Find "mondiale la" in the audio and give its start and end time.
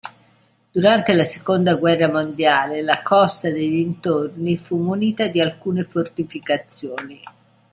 2.11-3.03